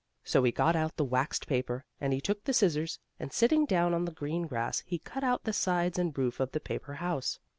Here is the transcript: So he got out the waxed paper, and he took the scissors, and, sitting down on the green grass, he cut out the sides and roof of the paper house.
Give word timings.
So 0.23 0.41
he 0.41 0.51
got 0.51 0.75
out 0.75 0.97
the 0.97 1.03
waxed 1.05 1.45
paper, 1.45 1.85
and 1.99 2.11
he 2.11 2.19
took 2.19 2.43
the 2.45 2.53
scissors, 2.53 2.97
and, 3.19 3.31
sitting 3.31 3.67
down 3.67 3.93
on 3.93 4.05
the 4.05 4.11
green 4.11 4.47
grass, 4.47 4.79
he 4.83 4.97
cut 4.97 5.23
out 5.23 5.43
the 5.43 5.53
sides 5.53 5.99
and 5.99 6.17
roof 6.17 6.39
of 6.39 6.53
the 6.53 6.59
paper 6.59 6.95
house. 6.95 7.37